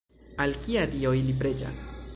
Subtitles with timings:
[0.45, 1.87] Al kia dio ili preĝas?